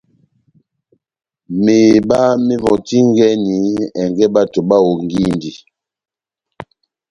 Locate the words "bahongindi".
4.69-5.51